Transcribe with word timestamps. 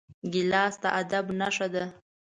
ګیلاس 0.31 0.73
د 0.83 0.85
ادب 1.01 1.25
نښه 1.39 1.67
ده. 1.73 1.85